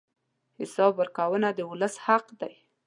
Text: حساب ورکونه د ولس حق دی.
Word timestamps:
حساب 0.59 0.91
ورکونه 0.99 1.47
د 1.53 1.59
ولس 1.69 1.95
حق 2.05 2.25
دی. 2.41 2.53